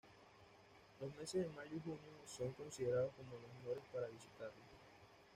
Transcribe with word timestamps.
Los 0.99 1.15
meses 1.15 1.45
de 1.47 1.53
mayo 1.55 1.75
y 1.77 1.79
junio 1.79 2.25
son 2.25 2.51
considerados 2.53 3.11
como 3.15 3.33
los 3.35 3.53
mejores 3.61 3.83
para 3.93 4.07
visitarlo. 4.07 4.55